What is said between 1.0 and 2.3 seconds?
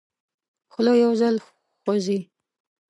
یو ځل خوځي.